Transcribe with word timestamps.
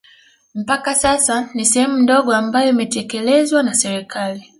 Mpaka 0.55 0.95
sasa 0.95 1.49
ni 1.53 1.65
sehemu 1.65 1.97
ndogo 1.97 2.33
ambayo 2.35 2.69
imetekelezwa 2.69 3.63
na 3.63 3.73
serikali 3.73 4.43